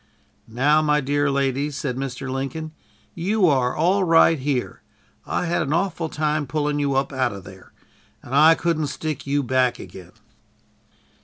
[0.47, 2.27] "Now, my dear lady," said Mr.
[2.27, 2.71] Lincoln.
[3.13, 4.81] "You are all right here.
[5.27, 7.71] I had an awful time pulling you up out of there,
[8.23, 10.13] and I couldn't stick you back again!"